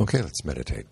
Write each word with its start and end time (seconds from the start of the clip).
Okay, 0.00 0.22
let's 0.22 0.42
meditate. 0.46 0.86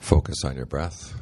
Focus 0.00 0.44
on 0.44 0.54
your 0.54 0.66
breath. 0.66 1.14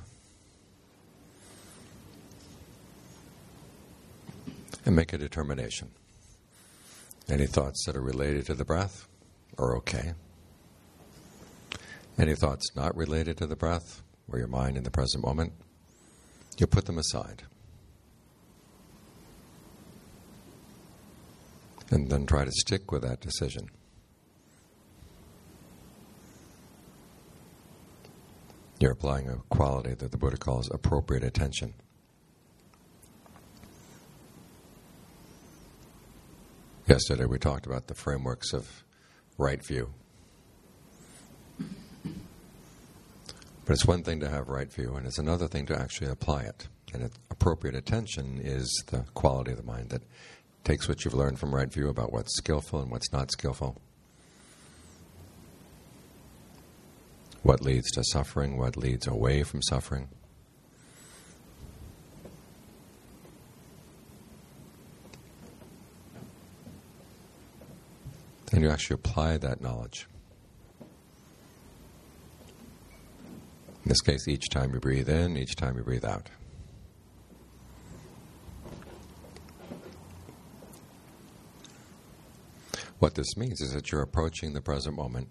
And 4.87 4.95
make 4.95 5.13
a 5.13 5.19
determination. 5.19 5.91
Any 7.29 7.47
thoughts 7.47 7.85
that 7.87 7.97
are 7.97 8.01
related 8.01 8.47
to 8.47 8.55
the 8.55 8.65
breath 8.65 9.09
are 9.59 9.77
okay. 9.79 10.13
Any 12.17 12.37
thoughts 12.37 12.71
not 12.77 12.97
related 12.97 13.37
to 13.39 13.49
the 13.49 13.57
breath 13.57 14.03
or 14.31 14.39
your 14.39 14.47
mind 14.47 14.77
in 14.77 14.85
the 14.85 14.91
present 14.93 15.25
moment, 15.25 15.53
you 16.57 16.69
put 16.69 16.87
them 16.87 16.99
aside. 16.99 17.43
And 21.91 22.09
then 22.09 22.25
try 22.25 22.45
to 22.45 22.53
stick 22.53 22.93
with 22.93 23.03
that 23.03 23.21
decision. 23.21 23.69
You're 28.79 28.93
applying 28.93 29.29
a 29.29 29.39
quality 29.49 29.95
that 29.95 30.13
the 30.13 30.19
Buddha 30.19 30.37
calls 30.37 30.71
appropriate 30.71 31.25
attention. 31.25 31.75
Yesterday 36.87 37.25
we 37.25 37.41
talked 37.41 37.67
about 37.67 37.89
the 37.89 37.95
frameworks 37.95 38.53
of 38.53 38.85
right 39.39 39.61
view. 39.61 39.93
But 43.65 43.73
it's 43.73 43.85
one 43.85 44.05
thing 44.05 44.21
to 44.21 44.29
have 44.29 44.49
right 44.49 44.73
view, 44.73 44.95
and 44.95 45.05
it's 45.05 45.19
another 45.19 45.49
thing 45.49 45.67
to 45.67 45.77
actually 45.77 46.13
apply 46.13 46.43
it. 46.43 46.69
And 46.95 47.11
appropriate 47.29 47.75
attention 47.75 48.41
is 48.41 48.85
the 48.87 49.05
quality 49.15 49.51
of 49.51 49.57
the 49.57 49.65
mind 49.65 49.91
that 49.91 50.03
takes 50.63 50.89
what 50.89 51.05
you've 51.05 51.15
learned 51.15 51.41
from 51.41 51.53
right 51.53 51.73
view 51.73 51.89
about 51.89 52.13
what's 52.13 52.37
skillful 52.37 52.81
and 52.81 52.89
what's 52.93 53.13
not 53.13 53.33
skillful, 53.33 53.77
what 57.43 57.63
leads 57.63 57.91
to 57.93 58.05
suffering, 58.05 58.59
what 58.59 58.77
leads 58.77 59.09
away 59.09 59.43
from 59.43 59.61
suffering. 59.63 60.09
And 68.57 68.65
you 68.65 68.71
actually 68.71 68.95
apply 68.95 69.37
that 69.37 69.61
knowledge. 69.61 70.09
In 73.85 73.91
this 73.91 74.01
case, 74.01 74.27
each 74.27 74.49
time 74.49 74.73
you 74.73 74.81
breathe 74.81 75.11
in, 75.11 75.37
each 75.37 75.57
time 75.57 75.77
you 75.77 75.83
breathe 75.83 76.07
out. 76.07 76.31
What 82.99 83.15
this 83.15 83.37
means 83.37 83.61
is 83.61 83.75
that 83.75 83.93
you're 83.93 84.01
approaching 84.01 84.55
the 84.55 84.63
present 84.63 84.97
moment 84.97 85.29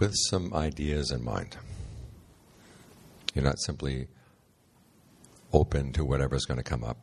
with 0.00 0.12
some 0.28 0.52
ideas 0.52 1.12
in 1.12 1.22
mind. 1.22 1.56
You're 3.36 3.44
not 3.44 3.60
simply 3.60 4.08
open 5.52 5.92
to 5.92 6.04
whatever's 6.04 6.44
going 6.44 6.58
to 6.58 6.64
come 6.64 6.82
up, 6.82 6.98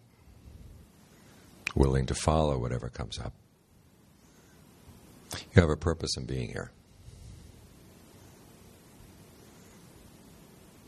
willing 1.75 2.08
to 2.08 2.14
follow 2.14 2.58
whatever 2.58 2.89
comes 2.89 3.17
up. 3.17 3.33
You 5.34 5.62
have 5.62 5.70
a 5.70 5.78
purpose 5.78 6.18
in 6.18 6.26
being 6.26 6.50
here. 6.50 6.72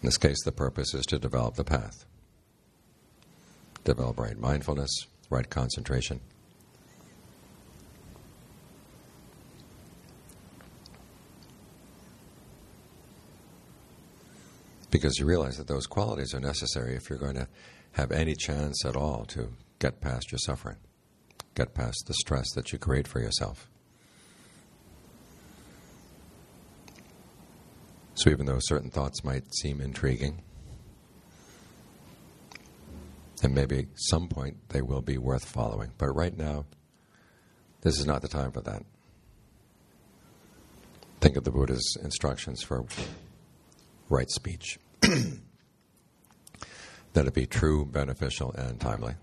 In 0.02 0.08
this 0.08 0.18
case, 0.18 0.44
the 0.44 0.52
purpose 0.52 0.94
is 0.94 1.06
to 1.08 1.20
develop 1.20 1.56
the 1.56 1.64
path, 1.64 2.06
develop 3.86 4.20
right 4.20 4.38
mindfulness, 4.38 5.08
right 5.30 5.50
concentration. 5.50 6.20
Because 14.92 15.18
you 15.18 15.26
realize 15.26 15.58
that 15.58 15.68
those 15.68 15.88
qualities 15.88 16.34
are 16.34 16.40
necessary 16.40 16.96
if 16.96 17.10
you're 17.10 17.18
going 17.18 17.36
to 17.36 17.48
have 17.94 18.12
any 18.12 18.36
chance 18.36 18.86
at 18.86 18.96
all 18.96 19.26
to 19.30 19.54
get 19.80 20.02
past 20.02 20.32
your 20.32 20.40
suffering, 20.40 20.78
get 21.56 21.74
past 21.74 22.04
the 22.08 22.14
stress 22.14 22.52
that 22.56 22.72
you 22.72 22.78
create 22.78 23.08
for 23.08 23.20
yourself. 23.20 23.70
So, 28.16 28.30
even 28.30 28.46
though 28.46 28.60
certain 28.60 28.92
thoughts 28.92 29.24
might 29.24 29.54
seem 29.56 29.82
intriguing, 29.82 30.44
and 33.42 33.56
maybe 33.56 33.80
at 33.80 33.86
some 33.96 34.28
point 34.28 34.58
they 34.70 34.82
will 34.82 35.02
be 35.02 35.18
worth 35.18 35.46
following, 35.46 35.92
but 35.98 36.08
right 36.16 36.38
now, 36.38 36.66
this 37.82 38.00
is 38.00 38.06
not 38.06 38.22
the 38.22 38.28
time 38.28 38.52
for 38.52 38.62
that. 38.62 38.84
Think 41.20 41.38
of 41.38 41.44
the 41.44 41.52
Buddha's 41.52 41.98
instructions 42.02 42.62
for 42.62 42.86
right 44.10 44.30
speech. 44.30 44.78
that 47.14 47.28
it 47.28 47.34
be 47.34 47.46
true, 47.46 47.86
beneficial, 47.86 48.52
and 48.54 48.80
timely. 48.80 49.16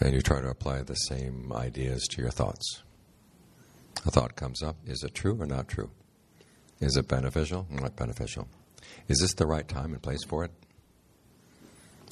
And 0.00 0.12
you 0.12 0.20
try 0.20 0.40
to 0.40 0.48
apply 0.48 0.82
the 0.82 0.94
same 0.94 1.52
ideas 1.52 2.06
to 2.10 2.22
your 2.22 2.30
thoughts. 2.30 2.82
A 4.04 4.10
thought 4.10 4.36
comes 4.36 4.62
up 4.62 4.76
is 4.86 5.02
it 5.02 5.14
true 5.14 5.40
or 5.40 5.46
not 5.46 5.68
true? 5.68 5.90
Is 6.80 6.96
it 6.96 7.08
beneficial? 7.08 7.66
Or 7.70 7.80
not 7.80 7.96
beneficial. 7.96 8.48
Is 9.08 9.20
this 9.20 9.34
the 9.34 9.46
right 9.46 9.66
time 9.66 9.92
and 9.92 10.02
place 10.02 10.24
for 10.24 10.44
it? 10.44 10.50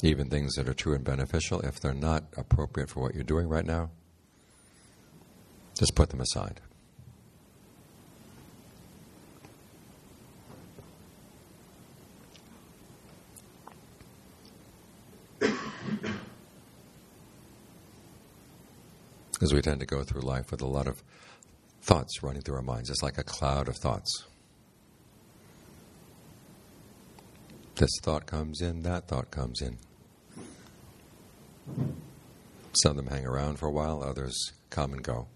Even 0.02 0.28
things 0.28 0.54
that 0.54 0.68
are 0.68 0.74
true 0.74 0.94
and 0.94 1.04
beneficial, 1.04 1.60
if 1.60 1.80
they're 1.80 1.94
not 1.94 2.24
appropriate 2.36 2.88
for 2.88 3.00
what 3.00 3.14
you're 3.14 3.22
doing 3.22 3.48
right 3.48 3.64
now, 3.64 3.90
just 5.78 5.94
put 5.94 6.10
them 6.10 6.20
aside. 6.20 6.60
Because 19.44 19.52
we 19.52 19.60
tend 19.60 19.80
to 19.80 19.86
go 19.86 20.02
through 20.02 20.22
life 20.22 20.50
with 20.50 20.62
a 20.62 20.66
lot 20.66 20.86
of 20.86 21.02
thoughts 21.82 22.22
running 22.22 22.40
through 22.40 22.56
our 22.56 22.62
minds. 22.62 22.88
It's 22.88 23.02
like 23.02 23.18
a 23.18 23.22
cloud 23.22 23.68
of 23.68 23.76
thoughts. 23.76 24.24
This 27.74 27.90
thought 28.02 28.24
comes 28.24 28.62
in, 28.62 28.84
that 28.84 29.06
thought 29.06 29.30
comes 29.30 29.60
in. 29.60 29.76
Some 32.72 32.92
of 32.92 32.96
them 32.96 33.08
hang 33.08 33.26
around 33.26 33.58
for 33.58 33.66
a 33.66 33.70
while, 33.70 34.02
others 34.02 34.34
come 34.70 34.94
and 34.94 35.02
go. 35.02 35.28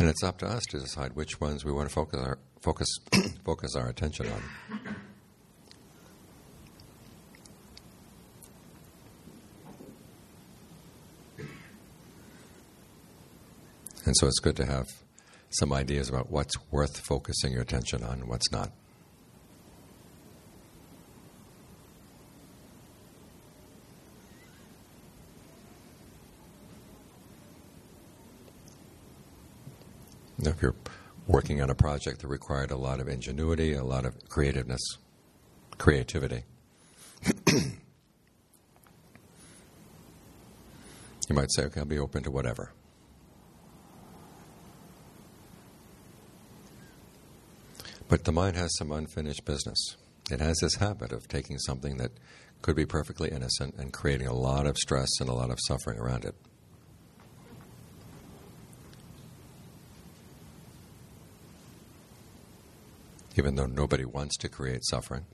And 0.00 0.08
it's 0.08 0.24
up 0.24 0.38
to 0.38 0.46
us 0.46 0.64
to 0.70 0.80
decide 0.80 1.14
which 1.14 1.40
ones 1.40 1.64
we 1.64 1.70
want 1.70 1.88
to 1.88 1.94
focus 1.94 2.18
our 2.18 2.38
focus 2.60 2.88
focus 3.44 3.76
our 3.76 3.88
attention 3.88 4.26
on. 4.26 4.75
And 14.06 14.16
so 14.16 14.28
it's 14.28 14.38
good 14.38 14.56
to 14.56 14.64
have 14.64 14.86
some 15.50 15.72
ideas 15.72 16.08
about 16.08 16.30
what's 16.30 16.54
worth 16.70 16.96
focusing 16.98 17.52
your 17.52 17.62
attention 17.62 18.04
on 18.04 18.20
and 18.20 18.28
what's 18.28 18.50
not. 18.52 18.70
If 30.38 30.62
you're 30.62 30.76
working 31.26 31.60
on 31.60 31.70
a 31.70 31.74
project 31.74 32.20
that 32.20 32.28
required 32.28 32.70
a 32.70 32.76
lot 32.76 33.00
of 33.00 33.08
ingenuity, 33.08 33.72
a 33.72 33.82
lot 33.82 34.04
of 34.04 34.14
creativeness, 34.28 34.82
creativity, 35.78 36.44
you 37.48 37.74
might 41.30 41.50
say, 41.52 41.64
okay, 41.64 41.80
I'll 41.80 41.86
be 41.86 41.98
open 41.98 42.22
to 42.22 42.30
whatever. 42.30 42.70
But 48.08 48.24
the 48.24 48.32
mind 48.32 48.56
has 48.56 48.76
some 48.76 48.92
unfinished 48.92 49.44
business. 49.44 49.96
It 50.30 50.40
has 50.40 50.58
this 50.60 50.76
habit 50.76 51.12
of 51.12 51.28
taking 51.28 51.58
something 51.58 51.96
that 51.98 52.12
could 52.62 52.76
be 52.76 52.86
perfectly 52.86 53.30
innocent 53.30 53.74
and 53.76 53.92
creating 53.92 54.26
a 54.26 54.34
lot 54.34 54.66
of 54.66 54.76
stress 54.76 55.08
and 55.20 55.28
a 55.28 55.34
lot 55.34 55.50
of 55.50 55.58
suffering 55.66 55.98
around 55.98 56.24
it. 56.24 56.34
even 63.38 63.54
though 63.54 63.66
nobody 63.66 64.04
wants 64.04 64.36
to 64.38 64.48
create 64.48 64.84
suffering. 64.84 65.26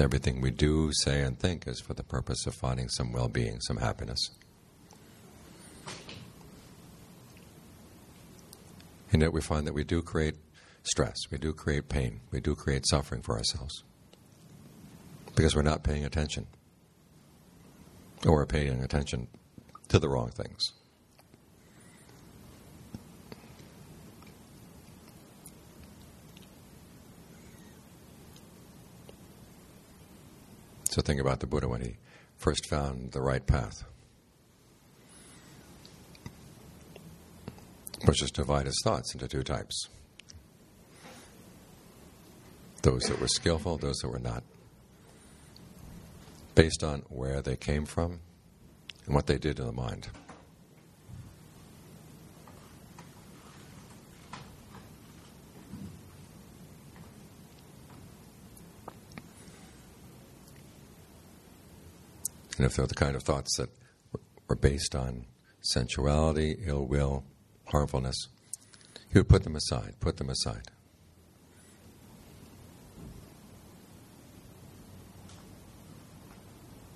Everything 0.00 0.40
we 0.40 0.50
do, 0.50 0.90
say, 0.92 1.22
and 1.22 1.38
think 1.38 1.66
is 1.66 1.80
for 1.80 1.94
the 1.94 2.02
purpose 2.02 2.46
of 2.46 2.54
finding 2.54 2.88
some 2.88 3.12
well 3.12 3.28
being, 3.28 3.60
some 3.60 3.76
happiness. 3.76 4.30
And 9.12 9.22
yet 9.22 9.32
we 9.32 9.40
find 9.40 9.66
that 9.66 9.72
we 9.72 9.84
do 9.84 10.02
create 10.02 10.36
stress, 10.88 11.16
we 11.30 11.38
do 11.38 11.52
create 11.52 11.88
pain, 11.88 12.20
we 12.30 12.40
do 12.40 12.54
create 12.54 12.86
suffering 12.86 13.22
for 13.22 13.36
ourselves 13.36 13.84
because 15.38 15.54
we're 15.54 15.62
not 15.62 15.84
paying 15.84 16.04
attention. 16.04 16.46
Or 18.26 18.32
we're 18.32 18.46
paying 18.46 18.82
attention 18.82 19.28
to 19.86 20.00
the 20.00 20.08
wrong 20.08 20.30
things. 20.30 20.60
So 30.90 31.02
think 31.02 31.20
about 31.20 31.38
the 31.38 31.46
Buddha 31.46 31.68
when 31.68 31.82
he 31.82 31.98
first 32.36 32.68
found 32.68 33.12
the 33.12 33.20
right 33.20 33.46
path. 33.46 33.84
Which 38.04 38.20
is 38.24 38.32
divide 38.32 38.66
his 38.66 38.80
thoughts 38.82 39.14
into 39.14 39.28
two 39.28 39.44
types 39.44 39.88
those 42.88 43.02
that 43.02 43.20
were 43.20 43.28
skillful, 43.28 43.76
those 43.76 43.98
that 43.98 44.08
were 44.08 44.18
not. 44.18 44.42
Based 46.54 46.82
on 46.82 47.02
where 47.10 47.42
they 47.42 47.54
came 47.54 47.84
from 47.84 48.20
and 49.04 49.14
what 49.14 49.26
they 49.26 49.36
did 49.36 49.56
to 49.58 49.64
the 49.64 49.72
mind. 49.72 50.08
And 62.56 62.64
if 62.64 62.74
they're 62.74 62.86
the 62.86 62.94
kind 62.94 63.14
of 63.14 63.22
thoughts 63.22 63.54
that 63.58 63.68
were 64.48 64.56
based 64.56 64.94
on 64.94 65.26
sensuality, 65.60 66.56
ill 66.64 66.86
will, 66.86 67.24
harmfulness, 67.66 68.16
he 69.12 69.18
would 69.18 69.28
put 69.28 69.44
them 69.44 69.56
aside, 69.56 69.96
put 70.00 70.16
them 70.16 70.30
aside. 70.30 70.70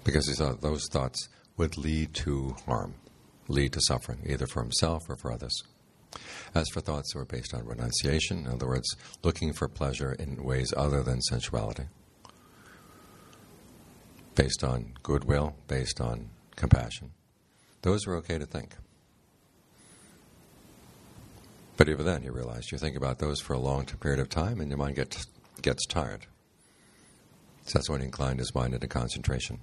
Because 0.05 0.29
he 0.29 0.35
thought 0.35 0.61
those 0.61 0.87
thoughts 0.91 1.29
would 1.57 1.77
lead 1.77 2.15
to 2.15 2.57
harm, 2.67 2.95
lead 3.49 3.73
to 3.75 3.81
suffering, 3.83 4.21
either 4.27 4.47
for 4.47 4.63
himself 4.63 5.03
or 5.09 5.17
for 5.17 5.33
others. 5.33 5.63
As 6.55 6.69
for 6.69 6.81
thoughts 6.81 7.13
that 7.13 7.19
were 7.19 7.25
based 7.25 7.55
on 7.55 7.65
renunciation, 7.65 8.47
in 8.47 8.49
other 8.49 8.67
words, 8.67 8.97
looking 9.23 9.53
for 9.53 9.69
pleasure 9.69 10.13
in 10.13 10.45
ways 10.45 10.73
other 10.77 11.03
than 11.03 11.21
sensuality, 11.23 11.85
based 14.35 14.63
on 14.63 14.93
goodwill, 15.03 15.57
based 15.69 16.01
on 16.01 16.31
compassion. 16.57 17.13
Those 17.83 18.07
were 18.07 18.17
okay 18.17 18.39
to 18.39 18.47
think. 18.47 18.75
But 21.77 21.89
even 21.89 22.05
then, 22.05 22.23
you 22.23 22.33
realize 22.33 22.71
you 22.71 22.79
think 22.79 22.97
about 22.97 23.19
those 23.19 23.41
for 23.41 23.55
a 23.55 23.59
long 23.59 23.87
period 23.87 24.21
of 24.21 24.29
time 24.29 24.61
and 24.61 24.69
your 24.69 24.79
mind 24.79 24.97
gets, 24.97 25.27
gets 25.63 25.87
tired. 25.87 26.27
So 27.65 27.79
that's 27.79 27.89
when 27.89 28.01
he 28.01 28.07
inclined 28.07 28.39
his 28.39 28.55
mind 28.55 28.75
into 28.75 28.87
concentration. 28.87 29.61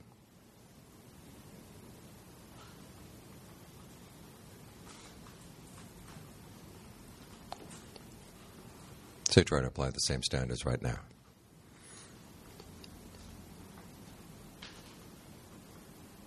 So 9.30 9.44
try 9.44 9.62
to 9.62 9.68
apply 9.68 9.92
the 9.92 10.00
same 10.00 10.24
standards 10.24 10.66
right 10.66 10.82
now. 10.82 10.98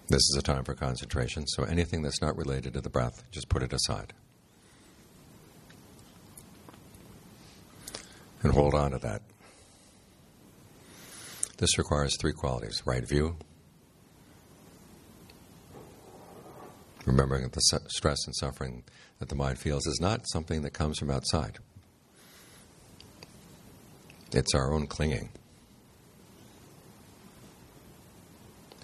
This 0.09 0.21
is 0.21 0.37
a 0.39 0.43
time 0.43 0.63
for 0.63 0.75
concentration, 0.75 1.47
so 1.49 1.65
anything 1.65 2.03
that's 2.03 2.23
not 2.23 2.37
related 2.37 2.75
to 2.75 2.81
the 2.81 2.91
breath, 2.91 3.25
just 3.33 3.49
put 3.49 3.63
it 3.63 3.73
aside. 3.73 4.13
And 8.43 8.53
hold 8.53 8.75
on 8.75 8.93
to 8.93 8.99
that. 8.99 9.23
This 11.57 11.79
requires 11.79 12.17
three 12.21 12.33
qualities 12.33 12.83
right 12.85 13.07
view, 13.07 13.37
remembering 17.07 17.43
that 17.43 17.53
the 17.53 17.81
stress 17.89 18.19
and 18.27 18.37
suffering 18.37 18.85
that 19.19 19.29
the 19.29 19.35
mind 19.35 19.59
feels 19.59 19.87
is 19.87 19.99
not 20.01 20.29
something 20.29 20.63
that 20.63 20.71
comes 20.71 20.99
from 20.99 21.11
outside, 21.11 21.59
it's 24.33 24.55
our 24.55 24.73
own 24.73 24.87
clinging. 24.87 25.31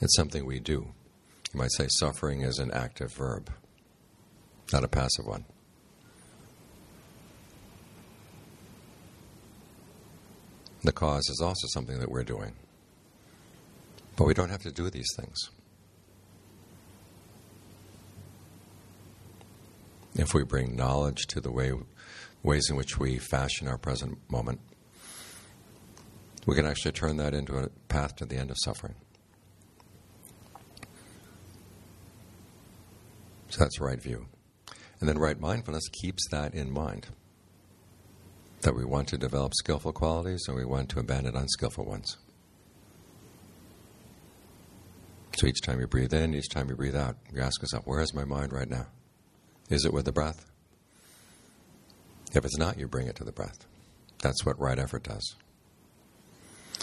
It's 0.00 0.14
something 0.14 0.46
we 0.46 0.60
do. 0.60 0.88
You 1.52 1.58
might 1.58 1.72
say 1.72 1.86
suffering 1.88 2.42
is 2.42 2.58
an 2.58 2.70
active 2.70 3.12
verb, 3.12 3.50
not 4.72 4.84
a 4.84 4.88
passive 4.88 5.26
one. 5.26 5.44
The 10.82 10.92
cause 10.92 11.28
is 11.28 11.40
also 11.42 11.66
something 11.68 11.98
that 11.98 12.10
we're 12.10 12.22
doing. 12.22 12.54
But 14.16 14.26
we 14.26 14.34
don't 14.34 14.50
have 14.50 14.62
to 14.62 14.70
do 14.70 14.90
these 14.90 15.08
things. 15.16 15.50
If 20.14 20.34
we 20.34 20.44
bring 20.44 20.76
knowledge 20.76 21.26
to 21.28 21.40
the 21.40 21.52
way, 21.52 21.72
ways 22.42 22.68
in 22.70 22.76
which 22.76 22.98
we 22.98 23.18
fashion 23.18 23.68
our 23.68 23.78
present 23.78 24.18
moment, 24.30 24.60
we 26.48 26.54
can 26.54 26.64
actually 26.64 26.92
turn 26.92 27.18
that 27.18 27.34
into 27.34 27.58
a 27.58 27.68
path 27.88 28.16
to 28.16 28.24
the 28.24 28.34
end 28.34 28.50
of 28.50 28.56
suffering. 28.58 28.94
So 33.50 33.58
that's 33.58 33.78
right 33.78 34.00
view. 34.00 34.24
And 34.98 35.06
then 35.06 35.18
right 35.18 35.38
mindfulness 35.38 35.86
keeps 36.00 36.26
that 36.30 36.54
in 36.54 36.70
mind. 36.70 37.08
That 38.62 38.74
we 38.74 38.86
want 38.86 39.08
to 39.08 39.18
develop 39.18 39.52
skillful 39.56 39.92
qualities 39.92 40.40
and 40.48 40.56
we 40.56 40.64
want 40.64 40.88
to 40.88 41.00
abandon 41.00 41.36
unskillful 41.36 41.84
ones. 41.84 42.16
So 45.36 45.46
each 45.46 45.60
time 45.60 45.80
you 45.80 45.86
breathe 45.86 46.14
in, 46.14 46.34
each 46.34 46.48
time 46.48 46.70
you 46.70 46.76
breathe 46.76 46.96
out, 46.96 47.16
you 47.30 47.42
ask 47.42 47.60
yourself, 47.60 47.86
where 47.86 48.00
is 48.00 48.14
my 48.14 48.24
mind 48.24 48.54
right 48.54 48.70
now? 48.70 48.86
Is 49.68 49.84
it 49.84 49.92
with 49.92 50.06
the 50.06 50.12
breath? 50.12 50.46
If 52.32 52.46
it's 52.46 52.56
not, 52.56 52.78
you 52.78 52.88
bring 52.88 53.06
it 53.06 53.16
to 53.16 53.24
the 53.24 53.32
breath. 53.32 53.66
That's 54.22 54.46
what 54.46 54.58
right 54.58 54.78
effort 54.78 55.02
does. 55.02 55.36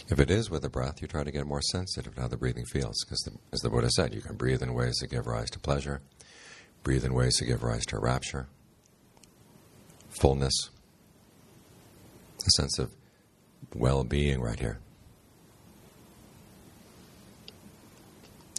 If 0.07 0.19
it 0.19 0.29
is 0.29 0.49
with 0.51 0.61
the 0.61 0.69
breath, 0.69 1.01
you 1.01 1.07
try 1.07 1.23
to 1.23 1.31
get 1.31 1.47
more 1.47 1.61
sensitive 1.61 2.15
to 2.15 2.21
how 2.21 2.27
the 2.27 2.37
breathing 2.37 2.65
feels. 2.65 3.03
Because, 3.03 3.27
as 3.51 3.59
the 3.61 3.69
Buddha 3.69 3.89
said, 3.89 4.13
you 4.13 4.21
can 4.21 4.35
breathe 4.35 4.61
in 4.61 4.73
ways 4.73 4.97
that 5.01 5.09
give 5.09 5.25
rise 5.25 5.49
to 5.51 5.59
pleasure, 5.59 6.01
breathe 6.83 7.03
in 7.03 7.13
ways 7.13 7.37
that 7.37 7.45
give 7.45 7.63
rise 7.63 7.85
to 7.87 7.99
rapture, 7.99 8.47
fullness, 10.09 10.69
a 12.45 12.49
sense 12.51 12.77
of 12.77 12.91
well 13.73 14.03
being 14.03 14.41
right 14.41 14.59
here. 14.59 14.79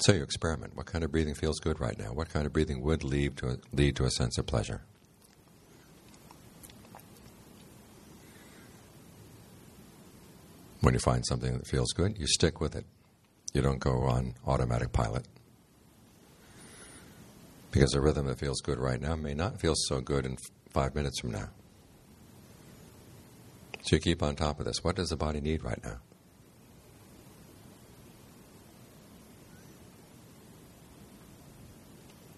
So 0.01 0.13
you 0.13 0.23
experiment. 0.23 0.77
What 0.77 0.87
kind 0.87 1.05
of 1.05 1.11
breathing 1.11 1.35
feels 1.35 1.59
good 1.59 1.81
right 1.81 1.99
now? 1.99 2.13
What 2.13 2.29
kind 2.29 2.47
of 2.47 2.53
breathing 2.53 2.83
would 2.83 3.03
lead 3.03 3.37
to 3.39 3.49
a, 3.49 3.57
lead 3.73 3.97
to 3.97 4.05
a 4.05 4.11
sense 4.11 4.37
of 4.39 4.47
pleasure? 4.47 4.83
When 10.81 10.95
you 10.95 11.01
find 11.01 11.25
something 11.27 11.57
that 11.57 11.67
feels 11.67 11.93
good, 11.93 12.19
you 12.19 12.27
stick 12.27 12.61
with 12.61 12.77
it. 12.77 12.85
You 13.53 13.63
don't 13.63 13.79
go 13.79 14.03
on 14.03 14.35
automatic 14.47 14.93
pilot. 14.93 15.27
Because 17.71 17.95
a 17.95 18.01
rhythm 18.01 18.27
that 18.27 18.39
feels 18.39 18.61
good 18.61 18.79
right 18.79 19.01
now 19.01 19.17
may 19.17 19.35
not 19.35 19.61
feel 19.61 19.75
so 19.75 20.01
good 20.01 20.27
in 20.27 20.37
five 20.71 20.95
minutes 20.95 21.21
from 21.21 21.33
now. 21.33 21.49
So 23.83 23.97
you 23.97 24.01
keep 24.01 24.23
on 24.23 24.35
top 24.35 24.59
of 24.59 24.67
this. 24.67 24.83
What 24.83 24.97
does 24.97 25.11
the 25.11 25.17
body 25.17 25.41
need 25.41 25.63
right 25.63 25.83
now? 25.83 25.99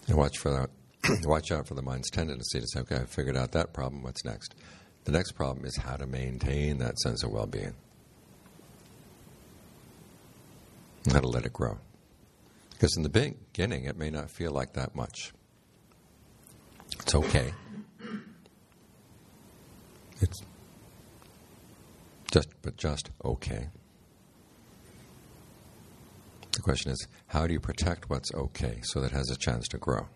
And 0.07 0.16
watch 0.16 0.38
for 0.38 0.50
that. 0.50 0.71
watch 1.26 1.50
out 1.52 1.66
for 1.66 1.75
the 1.75 1.83
mind's 1.83 2.11
tendency 2.11 2.61
to 2.61 2.66
say, 2.66 2.80
"Okay, 2.80 2.97
I 2.97 3.04
figured 3.04 3.37
out 3.37 3.52
that 3.52 3.73
problem. 3.73 4.02
What's 4.02 4.25
next?" 4.25 4.54
The 5.04 5.12
next 5.12 5.33
problem 5.33 5.64
is 5.64 5.76
how 5.76 5.97
to 5.97 6.07
maintain 6.07 6.78
that 6.78 6.99
sense 6.99 7.23
of 7.23 7.30
well-being. 7.30 7.75
How 11.11 11.21
to 11.21 11.28
let 11.28 11.47
it 11.47 11.52
grow. 11.52 11.78
Because 12.71 12.97
in 12.97 13.02
the 13.02 13.09
beginning, 13.09 13.85
it 13.85 13.97
may 13.97 14.11
not 14.11 14.31
feel 14.31 14.52
like 14.52 14.75
that 14.75 14.95
much. 14.95 15.33
It's 17.00 17.14
okay. 17.14 17.52
It's 20.21 20.43
just, 22.31 22.49
but 22.62 22.76
just 22.76 23.11
okay. 23.25 23.69
The 26.52 26.62
question 26.62 26.90
is, 26.90 27.07
how 27.28 27.47
do 27.47 27.52
you 27.52 27.61
protect 27.61 28.11
what's 28.11 28.33
okay 28.35 28.81
so 28.83 29.00
that 29.00 29.12
it 29.12 29.14
has 29.14 29.31
a 29.31 29.37
chance 29.37 29.69
to 29.69 29.78
grow? 29.78 30.09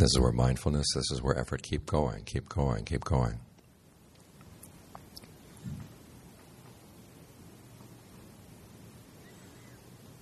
This 0.00 0.12
is 0.12 0.18
where 0.18 0.32
mindfulness, 0.32 0.86
this 0.94 1.10
is 1.10 1.20
where 1.20 1.38
effort 1.38 1.62
keep 1.62 1.84
going, 1.84 2.24
keep 2.24 2.48
going, 2.48 2.86
keep 2.86 3.04
going. 3.04 3.38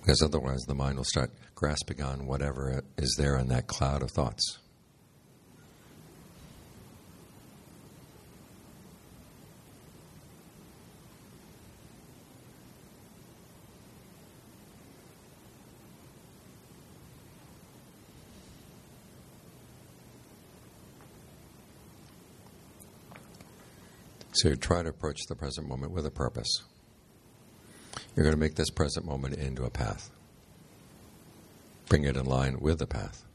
Because 0.01 0.21
otherwise, 0.21 0.59
the 0.67 0.75
mind 0.75 0.97
will 0.97 1.05
start 1.05 1.31
grasping 1.55 2.01
on 2.01 2.27
whatever 2.27 2.83
is 2.97 3.15
there 3.17 3.37
in 3.37 3.47
that 3.47 3.67
cloud 3.67 4.03
of 4.03 4.11
thoughts. 4.11 4.59
So 24.39 24.47
you 24.47 24.55
try 24.55 24.83
to 24.83 24.89
approach 24.89 25.25
the 25.27 25.35
present 25.35 25.67
moment 25.67 25.91
with 25.91 26.05
a 26.05 26.11
purpose. 26.11 26.63
You're 28.15 28.23
going 28.23 28.35
to 28.35 28.39
make 28.39 28.55
this 28.55 28.69
present 28.69 29.05
moment 29.05 29.35
into 29.35 29.65
a 29.65 29.69
path. 29.69 30.09
Bring 31.89 32.05
it 32.05 32.15
in 32.15 32.25
line 32.25 32.61
with 32.61 32.79
the 32.79 32.87
path. 32.87 33.25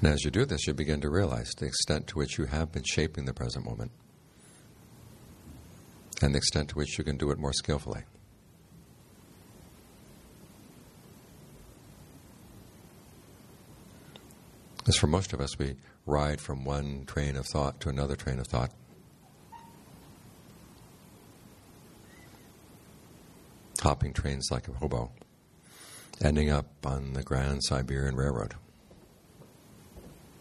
And 0.00 0.08
as 0.08 0.24
you 0.24 0.32
do 0.32 0.44
this, 0.44 0.66
you 0.66 0.74
begin 0.74 1.00
to 1.02 1.08
realize 1.08 1.52
the 1.56 1.66
extent 1.66 2.08
to 2.08 2.18
which 2.18 2.38
you 2.38 2.46
have 2.46 2.72
been 2.72 2.82
shaping 2.82 3.24
the 3.24 3.32
present 3.32 3.64
moment 3.64 3.92
and 6.20 6.34
the 6.34 6.38
extent 6.38 6.70
to 6.70 6.74
which 6.74 6.98
you 6.98 7.04
can 7.04 7.16
do 7.16 7.30
it 7.30 7.38
more 7.38 7.52
skillfully. 7.52 8.02
As 14.88 14.96
for 14.96 15.08
most 15.08 15.32
of 15.32 15.40
us, 15.40 15.58
we 15.58 15.74
ride 16.06 16.40
from 16.40 16.64
one 16.64 17.04
train 17.06 17.36
of 17.36 17.46
thought 17.46 17.80
to 17.80 17.88
another 17.88 18.14
train 18.14 18.38
of 18.38 18.46
thought. 18.46 18.70
Hopping 23.80 24.12
trains 24.12 24.48
like 24.50 24.68
a 24.68 24.72
hobo, 24.72 25.10
ending 26.22 26.50
up 26.50 26.66
on 26.84 27.14
the 27.14 27.22
Grand 27.22 27.64
Siberian 27.64 28.16
Railroad. 28.16 28.54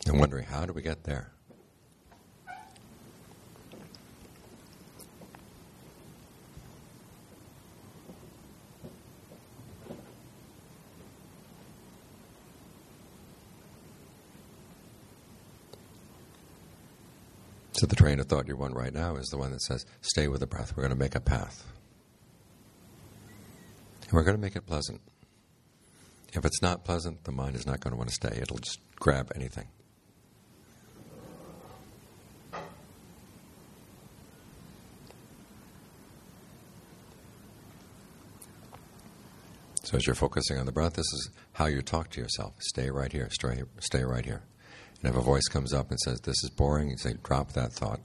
And 0.07 0.19
wondering, 0.19 0.45
how 0.45 0.65
do 0.65 0.73
we 0.73 0.83
get 0.83 1.03
there? 1.03 1.35
So 17.77 17.86
the 17.86 17.96
train 17.96 18.22
of 18.22 18.27
thought 18.27 18.48
you're 18.48 18.63
on 18.63 18.74
right 18.74 18.94
now 18.94 19.17
is 19.17 19.27
the 19.27 19.38
one 19.38 19.51
that 19.51 19.62
says, 19.62 19.86
stay 20.00 20.29
with 20.29 20.39
the 20.39 20.48
breath. 20.48 20.77
We're 20.77 20.84
going 20.84 20.98
to 20.98 21.00
make 21.00 21.13
a 21.13 21.20
path. 21.20 21.65
And 24.03 24.13
we're 24.13 24.24
going 24.24 24.38
to 24.38 24.41
make 24.41 24.55
it 24.55 24.65
pleasant. 24.65 25.01
If 26.32 26.46
it's 26.46 26.62
not 26.62 26.86
pleasant, 26.86 27.25
the 27.25 27.34
mind 27.34 27.58
is 27.58 27.65
not 27.65 27.82
going 27.82 27.91
to 27.91 27.98
want 27.98 28.10
to 28.10 28.15
stay. 28.15 28.39
It'll 28.41 28.60
just 28.60 28.79
grab 28.96 29.29
anything. 29.36 29.67
So 39.84 39.98
as 39.98 40.08
you're 40.08 40.15
focusing 40.15 40.58
on 40.58 40.65
the 40.65 40.72
breath, 40.72 40.94
this 40.94 41.01
is 41.01 41.29
how 41.51 41.65
you 41.65 41.82
talk 41.82 42.10
to 42.12 42.22
yourself. 42.22 42.53
Stay 42.60 42.89
right 42.89 43.12
here. 43.12 43.27
Stay, 43.32 43.63
stay 43.79 44.03
right 44.05 44.24
here. 44.24 44.44
And 45.05 45.13
if 45.13 45.19
a 45.19 45.24
voice 45.24 45.47
comes 45.47 45.71
up 45.71 45.91
and 45.91 46.00
says, 46.00 46.19
This 46.21 46.43
is 46.43 46.50
boring, 46.50 46.89
you 46.89 46.97
say, 46.97 47.13
Drop 47.24 47.51
that 47.51 47.71
thought. 47.71 48.00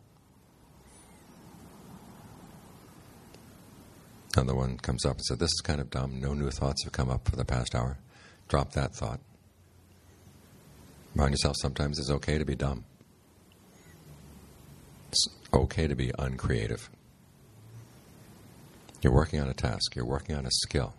Another 4.37 4.55
one 4.55 4.77
comes 4.77 5.07
up 5.07 5.17
and 5.17 5.25
says, 5.25 5.39
This 5.39 5.49
is 5.49 5.63
kind 5.65 5.81
of 5.81 5.89
dumb. 5.89 6.21
No 6.21 6.35
new 6.35 6.51
thoughts 6.51 6.85
have 6.85 6.93
come 6.93 7.09
up 7.09 7.27
for 7.27 7.37
the 7.37 7.45
past 7.47 7.75
hour. 7.75 7.97
Drop 8.49 8.73
that 8.73 8.95
thought. 8.95 9.19
Remind 11.15 11.33
yourself 11.33 11.57
sometimes 11.63 11.99
it's 11.99 12.11
okay 12.11 12.37
to 12.37 12.45
be 12.45 12.55
dumb. 12.55 12.85
It's 15.09 15.27
okay 15.55 15.87
to 15.87 15.95
be 15.95 16.13
uncreative. 16.19 16.91
You're 19.01 19.15
working 19.15 19.41
on 19.41 19.49
a 19.49 19.55
task, 19.55 19.97
you're 19.97 20.05
working 20.05 20.37
on 20.37 20.45
a 20.45 20.51
skill. 20.51 20.93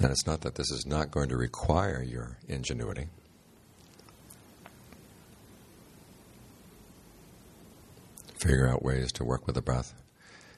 And 0.00 0.10
it's 0.10 0.26
not 0.26 0.40
that 0.40 0.54
this 0.54 0.70
is 0.70 0.86
not 0.86 1.10
going 1.10 1.28
to 1.28 1.36
require 1.36 2.02
your 2.02 2.38
ingenuity. 2.48 3.08
Figure 8.38 8.66
out 8.66 8.82
ways 8.82 9.12
to 9.12 9.24
work 9.24 9.46
with 9.46 9.56
the 9.56 9.62
breath. 9.62 9.92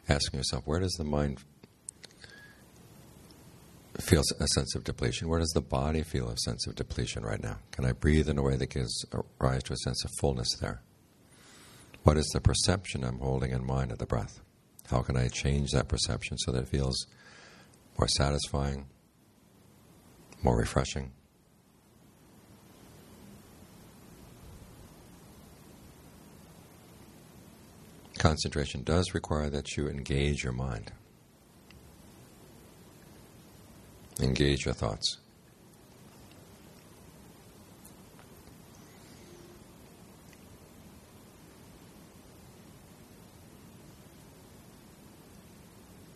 Asking 0.09 0.39
yourself, 0.39 0.65
where 0.65 0.79
does 0.79 0.93
the 0.93 1.05
mind 1.05 1.39
feel 4.01 4.23
a 4.39 4.47
sense 4.47 4.77
of 4.77 4.85
depletion? 4.85 5.29
Where 5.29 5.41
does 5.41 5.51
the 5.51 5.61
body 5.61 6.03
feel 6.05 6.29
a 6.29 6.37
sense 6.39 6.67
of 6.69 6.77
depletion 6.77 7.25
right 7.25 7.43
now? 7.43 7.59
Can 7.73 7.85
I 7.85 7.93
breathe 7.93 8.29
in 8.29 8.39
a 8.39 8.43
way 8.43 8.57
that 8.57 8.71
gives 8.71 9.05
rise 9.41 9.65
to 9.65 9.73
a 9.73 9.77
sense 9.77 10.05
of 10.05 10.11
fullness 10.21 10.57
there? 10.61 10.81
What 12.05 12.17
is 12.17 12.29
the 12.33 12.41
perception 12.41 13.03
I'm 13.03 13.19
holding 13.19 13.51
in 13.51 13.67
mind 13.67 13.91
of 13.91 13.99
the 13.99 14.07
breath? 14.07 14.41
How 14.89 15.03
can 15.03 15.17
I 15.17 15.29
change 15.29 15.71
that 15.73 15.89
perception 15.89 16.39
so 16.39 16.53
that 16.53 16.63
it 16.63 16.69
feels 16.69 17.07
more 17.99 18.09
satisfying, 18.09 18.87
more 20.43 20.57
refreshing. 20.57 21.13
Concentration 28.19 28.83
does 28.85 29.15
require 29.15 29.51
that 29.51 29.77
you 29.77 29.89
engage 29.89 30.45
your 30.45 30.53
mind, 30.53 30.93
engage 34.21 34.65
your 34.65 34.75
thoughts. 34.75 35.19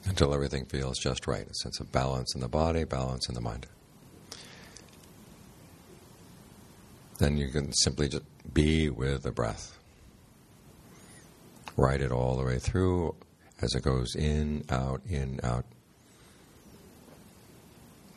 Until 0.05 0.33
everything 0.33 0.65
feels 0.67 0.99
just 0.99 1.27
right 1.27 1.47
a 1.47 1.55
sense 1.55 1.81
of 1.81 1.91
balance 1.93 2.35
in 2.35 2.41
the 2.41 2.49
body, 2.49 2.85
balance 2.85 3.29
in 3.29 3.35
the 3.35 3.41
mind. 3.41 3.67
Then 7.19 7.37
you 7.37 7.49
can 7.49 7.73
simply 7.73 8.09
just 8.09 8.25
be 8.53 8.91
with 8.91 9.23
the 9.23 9.33
breath. 9.33 9.79
Ride 11.77 12.01
it 12.01 12.13
all 12.13 12.37
the 12.37 12.45
way 12.45 12.59
through 12.59 13.15
as 13.61 13.75
it 13.75 13.83
goes 13.83 14.15
in, 14.15 14.65
out, 14.71 15.01
in, 15.09 15.41
out, 15.43 15.65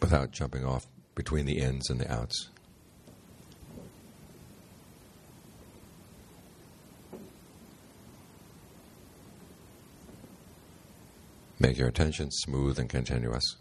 without 0.02 0.32
jumping 0.32 0.66
off 0.66 0.88
between 1.16 1.46
the 1.46 1.60
ins 1.60 1.90
and 1.90 2.00
the 2.00 2.12
outs. 2.12 2.50
Make 11.62 11.78
your 11.78 11.90
attention 11.90 12.32
smooth 12.32 12.80
and 12.80 12.90
continuous. 12.90 13.58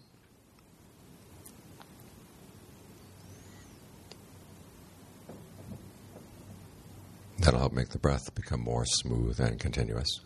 That'll 7.48 7.60
help 7.60 7.72
make 7.72 7.88
the 7.88 7.98
breath 7.98 8.34
become 8.34 8.60
more 8.60 8.84
smooth 8.84 9.40
and 9.40 9.58
continuous. 9.58 10.20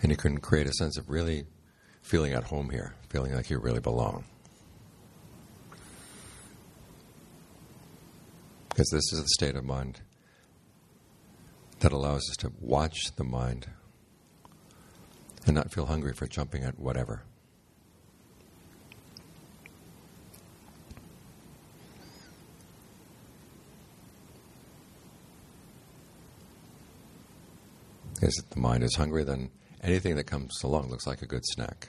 And 0.00 0.10
you 0.10 0.16
can 0.16 0.38
create 0.38 0.66
a 0.66 0.72
sense 0.72 0.96
of 0.96 1.10
really 1.10 1.44
feeling 2.00 2.32
at 2.32 2.44
home 2.44 2.70
here, 2.70 2.94
feeling 3.10 3.34
like 3.34 3.50
you 3.50 3.58
really 3.58 3.80
belong. 3.80 4.24
Because 8.70 8.88
this 8.88 9.12
is 9.12 9.20
the 9.20 9.28
state 9.28 9.56
of 9.56 9.64
mind 9.66 10.00
that 11.80 11.92
allows 11.92 12.22
us 12.30 12.36
to 12.38 12.52
watch 12.62 13.14
the 13.16 13.24
mind 13.24 13.66
and 15.46 15.54
not 15.54 15.72
feel 15.72 15.86
hungry 15.86 16.12
for 16.12 16.26
jumping 16.26 16.64
at 16.64 16.78
whatever. 16.78 17.22
It 28.22 28.32
the 28.50 28.58
mind 28.58 28.82
is 28.82 28.94
hungry, 28.96 29.22
then 29.22 29.50
anything 29.82 30.16
that 30.16 30.24
comes 30.24 30.62
along 30.62 30.88
looks 30.88 31.06
like 31.06 31.20
a 31.20 31.26
good 31.26 31.44
snack. 31.44 31.88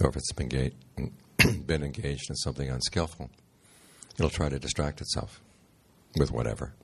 Or 0.00 0.10
if 0.10 0.16
it's 0.16 0.32
been, 0.32 0.72
been 1.66 1.82
engaged 1.82 2.28
in 2.28 2.36
something 2.36 2.68
unskillful, 2.68 3.30
it'll 4.18 4.28
try 4.28 4.50
to 4.50 4.58
distract 4.58 5.00
itself 5.00 5.40
with 6.16 6.30
whatever. 6.30 6.74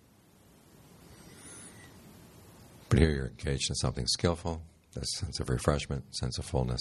But 2.88 2.98
here 2.98 3.10
you're 3.10 3.32
engaged 3.38 3.70
in 3.70 3.76
something 3.76 4.06
skillful, 4.06 4.62
a 4.96 5.04
sense 5.04 5.38
of 5.38 5.48
refreshment, 5.48 6.14
sense 6.14 6.38
of 6.38 6.44
fullness. 6.44 6.80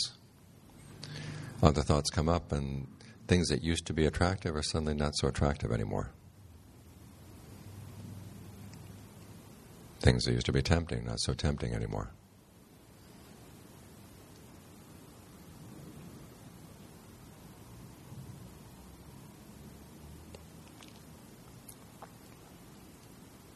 Other 1.62 1.82
thoughts 1.82 2.10
come 2.10 2.28
up, 2.28 2.52
and 2.52 2.88
things 3.28 3.50
that 3.50 3.64
used 3.64 3.86
to 3.86 3.94
be 3.94 4.06
attractive 4.06 4.56
are 4.56 4.64
suddenly 4.64 4.96
not 4.96 5.16
so 5.16 5.28
attractive 5.28 5.72
anymore. 5.72 6.12
Things 10.00 10.24
that 10.24 10.32
used 10.32 10.46
to 10.48 10.52
be 10.52 10.62
tempting, 10.62 11.06
not 11.06 11.20
so 11.20 11.34
tempting 11.34 11.74
anymore. 11.74 12.10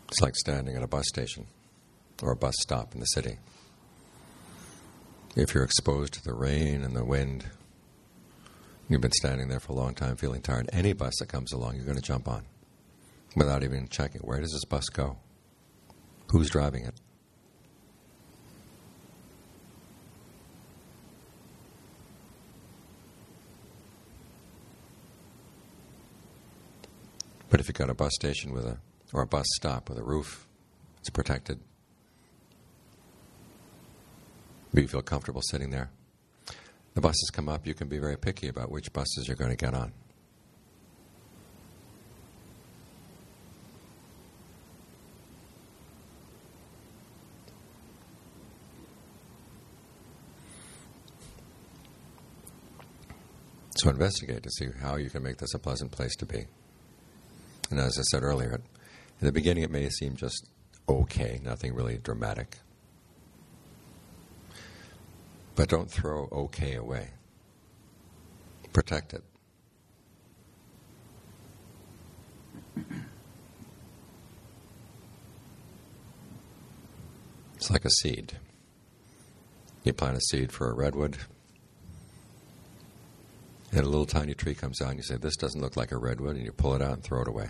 It's 0.10 0.12
like 0.24 0.36
standing 0.38 0.77
at 0.77 0.82
a 0.82 0.88
bus 0.88 1.06
station 1.06 1.46
or 2.22 2.32
a 2.32 2.36
bus 2.36 2.56
stop 2.62 2.94
in 2.94 3.01
the 3.01 3.06
city. 3.08 3.38
If 5.36 5.53
you're 5.53 5.65
exposed 5.65 6.13
to 6.13 6.24
the 6.24 6.34
rain 6.34 6.82
and 6.82 6.96
the 6.96 7.03
wind, 7.03 7.46
you've 8.88 9.01
been 9.01 9.12
standing 9.12 9.50
there 9.50 9.60
for 9.60 9.74
a 9.74 9.75
long 9.75 9.94
time 9.94 10.15
feeling 10.15 10.42
tired, 10.42 10.70
any 10.72 10.94
bus 10.94 11.15
that 11.20 11.27
comes 11.27 11.51
along, 11.51 11.75
you're 11.75 11.84
going 11.84 11.98
to 11.98 12.01
jump 12.01 12.30
on 12.30 12.46
without 13.36 13.63
even 13.63 13.89
checking 13.89 14.22
where 14.22 14.39
does 14.39 14.51
this 14.53 14.63
bus 14.63 14.86
go? 14.86 15.18
Who's 16.32 16.50
driving 16.50 16.86
it? 16.86 16.94
But 27.50 27.60
if 27.60 27.68
you've 27.68 27.75
got 27.75 27.89
a 27.89 27.94
bus 27.94 28.13
station 28.15 28.53
with 28.53 28.65
a 28.65 28.77
or 29.13 29.22
a 29.22 29.27
bus 29.27 29.46
stop 29.55 29.89
with 29.89 30.00
a 30.00 30.03
roof. 30.03 30.48
It's 31.00 31.10
protected. 31.10 31.60
Do 34.74 34.82
you 34.82 34.88
feel 34.88 35.03
comfortable 35.03 35.41
sitting 35.43 35.70
there? 35.70 35.91
The 36.96 37.01
buses 37.01 37.29
come 37.32 37.48
up, 37.48 37.65
you 37.67 37.74
can 37.74 37.88
be 37.88 38.00
very 38.00 38.17
picky 38.17 38.48
about 38.48 38.72
which 38.72 38.91
buses 38.91 39.27
you're 39.27 39.38
going 39.38 39.55
to 39.55 39.55
get 39.55 39.74
on. 39.74 39.93
So 53.75 53.89
investigate 53.89 54.43
to 54.43 54.50
see 54.50 54.67
how 54.82 54.96
you 54.96 55.10
can 55.10 55.24
make 55.24 55.38
this 55.38 55.53
a 55.53 55.60
pleasant 55.60 55.91
place 55.91 56.15
to 56.15 56.25
be. 56.25 56.46
And 57.70 57.79
as 57.79 58.00
I 58.00 58.03
said 58.03 58.24
earlier, 58.24 58.62
in 59.22 59.27
the 59.27 59.32
beginning, 59.32 59.63
it 59.63 59.72
may 59.72 59.89
seem 59.89 60.15
just 60.15 60.50
okay, 60.88 61.40
nothing 61.44 61.74
really 61.74 61.98
dramatic. 61.98 62.57
But 65.55 65.70
don't 65.70 65.90
throw 65.90 66.27
okay 66.31 66.75
away. 66.75 67.11
Protect 68.74 69.14
it. 69.14 69.24
It's 77.55 77.72
like 77.72 77.85
a 77.85 77.90
seed. 77.90 78.33
You 79.83 79.94
plant 79.94 80.18
a 80.18 80.22
seed 80.22 80.51
for 80.51 80.70
a 80.70 80.74
redwood, 80.74 81.18
and 83.72 83.81
a 83.81 83.90
little 83.90 84.05
tiny 84.05 84.33
tree 84.33 84.53
comes 84.53 84.81
out, 84.81 84.90
and 84.90 84.98
you 84.98 85.03
say, 85.03 85.18
This 85.18 85.35
doesn't 85.35 85.61
look 85.61 85.77
like 85.77 85.92
a 85.92 85.98
redwood, 85.98 86.35
and 86.35 86.44
you 86.44 86.51
pull 86.51 86.74
it 86.74 86.81
out 86.81 86.94
and 86.94 87.03
throw 87.03 87.22
it 87.22 87.27
away. 87.27 87.50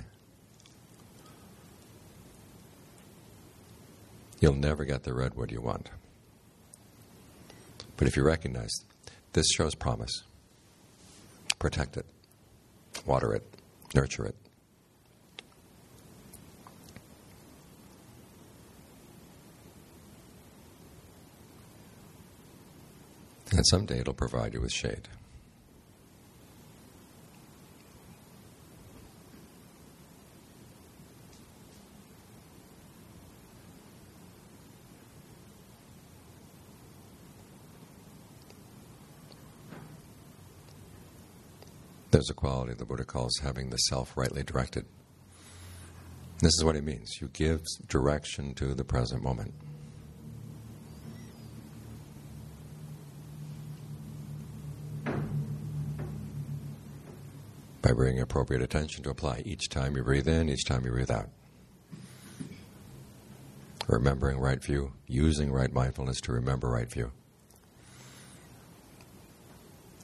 You'll 4.44 4.54
never 4.54 4.84
get 4.84 5.04
the 5.04 5.14
redwood 5.14 5.50
you 5.54 5.62
want. 5.62 5.90
But 7.96 8.10
if 8.10 8.18
you 8.18 8.24
recognize 8.24 8.72
this 9.32 9.50
shows 9.50 9.74
promise, 9.74 10.24
protect 11.60 11.96
it, 11.96 12.06
water 13.06 13.34
it, 13.34 13.44
nurture 13.96 14.26
it. 14.26 14.36
And 23.52 23.66
someday 23.68 24.00
it'll 24.00 24.14
provide 24.14 24.54
you 24.54 24.60
with 24.60 24.74
shade. 24.74 25.08
There's 42.14 42.30
a 42.30 42.36
quality 42.36 42.76
the 42.76 42.86
Buddha 42.86 43.06
calls 43.06 43.40
having 43.42 43.72
the 43.72 43.78
self 43.78 44.16
rightly 44.16 44.44
directed. 44.44 44.86
This 46.42 46.54
is 46.54 46.64
what 46.64 46.76
it 46.76 46.84
means. 46.84 47.20
You 47.20 47.28
give 47.34 47.62
direction 47.88 48.54
to 48.54 48.76
the 48.76 48.84
present 48.84 49.24
moment. 49.24 49.52
By 57.82 57.94
bringing 57.94 58.22
appropriate 58.22 58.62
attention 58.62 59.04
to 59.06 59.10
apply 59.10 59.42
each 59.44 59.70
time 59.70 59.98
you 59.98 60.04
breathe 60.04 60.28
in, 60.28 60.50
each 60.50 60.66
time 60.66 60.86
you 60.86 60.92
breathe 60.92 61.10
out. 61.10 61.30
Remembering 63.88 64.38
right 64.38 64.64
view, 64.64 64.94
using 65.08 65.52
right 65.52 65.74
mindfulness 65.74 66.22
to 66.22 66.32
remember 66.32 66.70
right 66.70 66.92
view. 66.92 67.12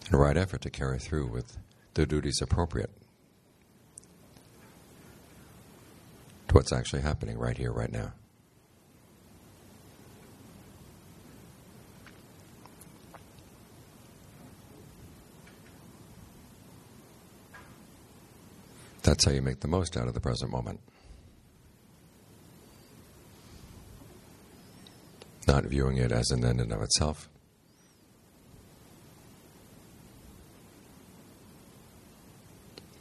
And 0.10 0.20
right 0.20 0.36
effort 0.36 0.62
to 0.62 0.72
carry 0.72 0.98
through 0.98 1.28
with 1.28 1.56
the 2.00 2.06
duties 2.06 2.42
appropriate 2.42 2.90
to 6.48 6.56
what's 6.56 6.72
actually 6.72 7.02
happening 7.02 7.38
right 7.38 7.58
here, 7.58 7.74
right 7.74 7.92
now. 7.92 8.14
That's 19.04 19.26
how 19.26 19.32
you 19.32 19.42
make 19.42 19.60
the 19.60 19.68
most 19.68 19.98
out 19.98 20.08
of 20.08 20.14
the 20.14 20.22
present 20.22 20.52
moment. 20.52 20.80
Not 25.46 25.66
viewing 25.66 25.98
it 25.98 26.14
as 26.14 26.32
an 26.32 26.46
end 26.46 26.62
in 26.62 26.72
of 26.72 26.82
itself, 26.82 27.28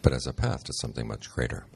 but 0.03 0.13
as 0.13 0.27
a 0.27 0.33
path 0.33 0.65
to 0.65 0.73
something 0.73 1.07
much 1.07 1.31
greater. 1.31 1.67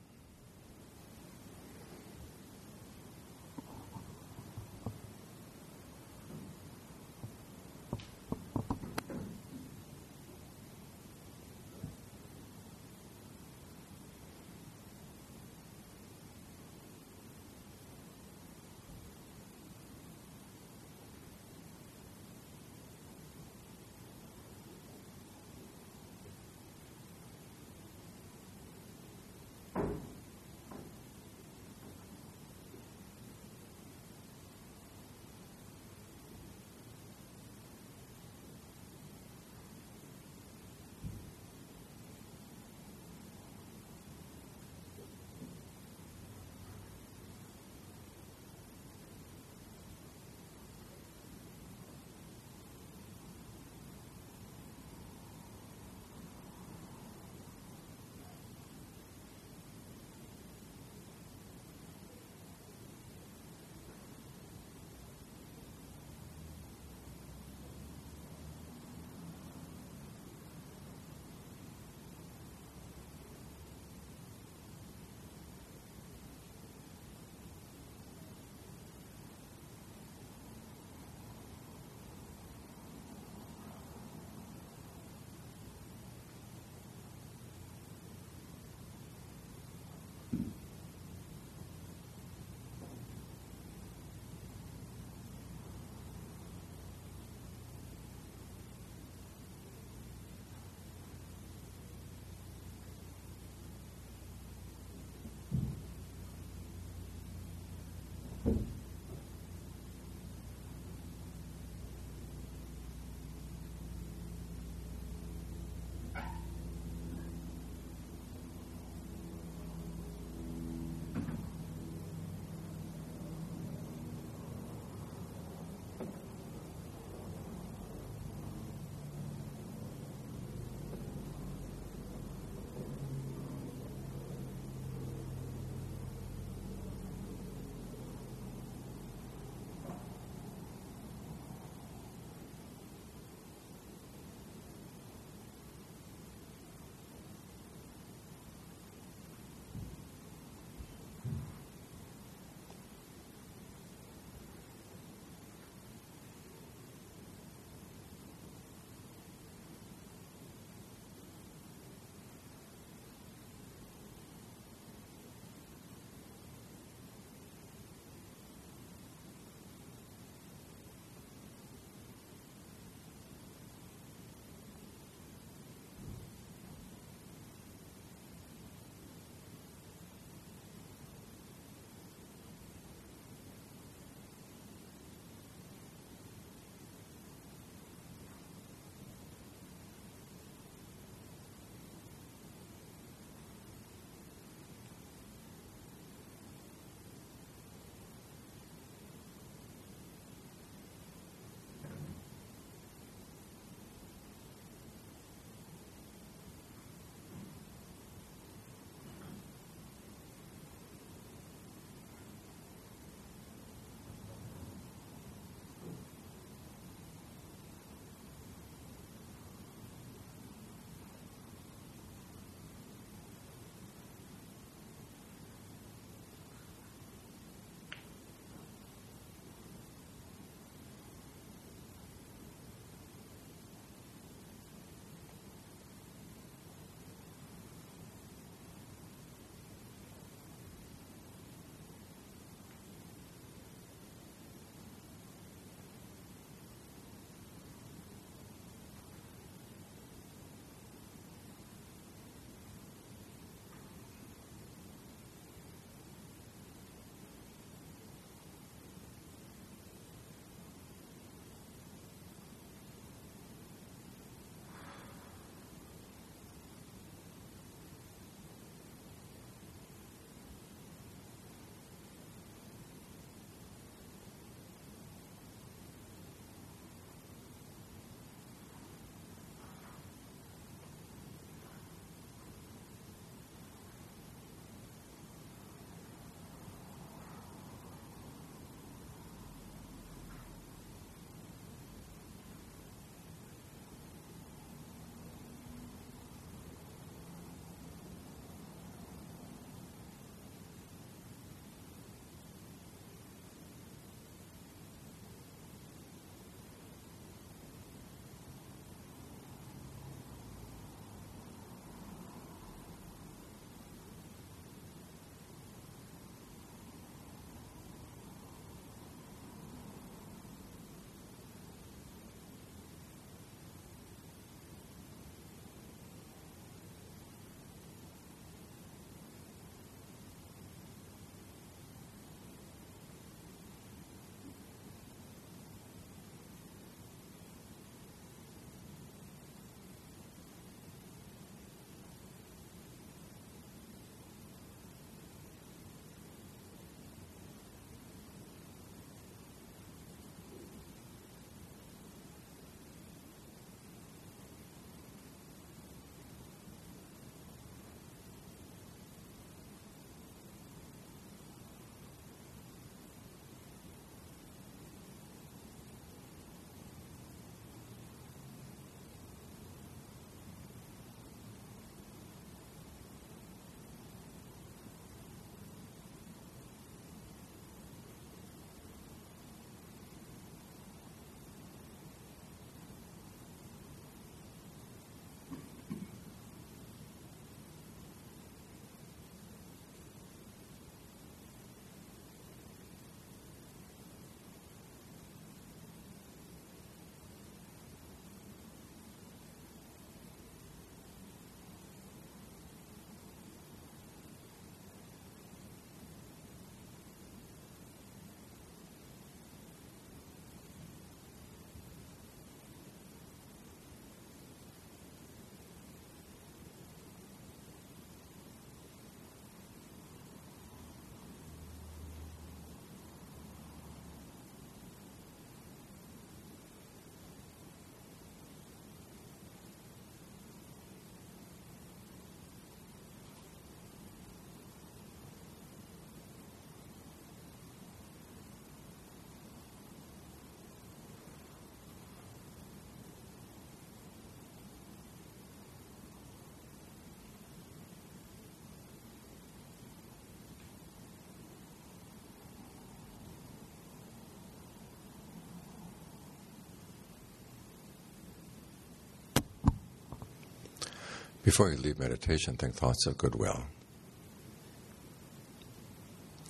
Before 461.42 461.70
you 461.70 461.76
leave 461.76 461.98
meditation, 461.98 462.56
think 462.56 462.74
thoughts 462.74 463.04
of 463.06 463.18
goodwill. 463.18 463.64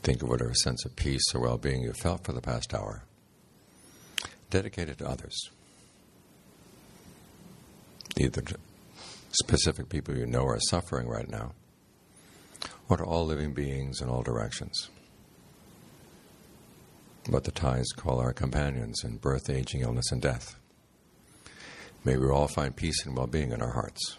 Think 0.02 0.22
of 0.22 0.28
whatever 0.28 0.52
sense 0.52 0.84
of 0.84 0.96
peace 0.96 1.22
or 1.34 1.40
well 1.40 1.56
being 1.56 1.82
you 1.82 1.92
felt 1.94 2.24
for 2.24 2.32
the 2.32 2.42
past 2.42 2.74
hour. 2.74 3.04
Dedicate 4.50 4.90
it 4.90 4.98
to 4.98 5.08
others. 5.08 5.50
Either 8.18 8.42
to 8.42 8.56
specific 9.30 9.88
people 9.88 10.14
you 10.14 10.26
know 10.26 10.44
are 10.44 10.60
suffering 10.60 11.08
right 11.08 11.30
now, 11.30 11.52
or 12.90 12.98
to 12.98 13.04
all 13.04 13.24
living 13.24 13.54
beings 13.54 14.02
in 14.02 14.10
all 14.10 14.22
directions. 14.22 14.90
What 17.28 17.44
the 17.44 17.50
Thais 17.50 17.92
call 17.96 18.20
our 18.20 18.34
companions 18.34 19.02
in 19.04 19.16
birth, 19.16 19.48
aging, 19.48 19.80
illness, 19.80 20.12
and 20.12 20.20
death. 20.20 20.56
May 22.04 22.16
we 22.18 22.28
all 22.28 22.48
find 22.48 22.76
peace 22.76 23.06
and 23.06 23.16
well 23.16 23.28
being 23.28 23.52
in 23.52 23.62
our 23.62 23.72
hearts. 23.72 24.18